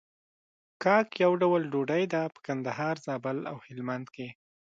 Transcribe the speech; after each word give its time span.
کاک 0.83 1.07
يو 1.23 1.31
ډول 1.41 1.61
ډوډۍ 1.71 2.03
ده 2.13 2.21
په 2.33 2.39
کندهار، 2.47 2.95
زابل 3.07 3.37
او 3.51 3.57
هلمند 3.65 4.07
کې. 4.15 4.27